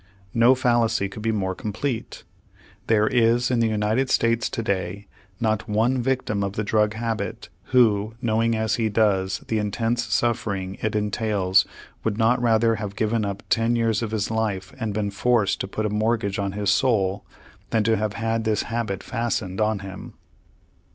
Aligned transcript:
No 0.33 0.55
fallacy 0.55 1.07
could 1.07 1.21
be 1.21 1.31
more 1.31 1.53
complete. 1.53 2.23
There 2.87 3.05
is 3.05 3.51
in 3.51 3.59
the 3.59 3.67
United 3.67 4.09
States 4.09 4.49
to 4.49 4.63
day 4.63 5.05
not 5.39 5.69
one 5.69 6.01
victim 6.01 6.43
of 6.43 6.53
the 6.53 6.63
drug 6.63 6.95
habit 6.95 7.49
who, 7.65 8.15
knowing 8.19 8.55
as 8.55 8.77
he 8.77 8.89
does 8.89 9.43
the 9.47 9.59
intense 9.59 10.11
suffering 10.11 10.79
it 10.81 10.95
entails, 10.95 11.67
would 12.03 12.17
not 12.17 12.41
rather 12.41 12.77
have 12.77 12.95
given 12.95 13.23
up 13.23 13.43
ten 13.47 13.75
years 13.75 14.01
of 14.01 14.09
his 14.09 14.31
life 14.31 14.73
and 14.79 14.91
been 14.95 15.11
forced 15.11 15.61
to 15.61 15.67
put 15.67 15.85
a 15.85 15.89
mortgage 15.91 16.39
on 16.39 16.53
his 16.53 16.71
soul 16.71 17.23
than 17.69 17.83
to 17.83 17.95
have 17.95 18.13
had 18.13 18.43
this 18.43 18.63
habit 18.63 19.03
fastened 19.03 19.61
on 19.61 19.81
him. 19.85 20.15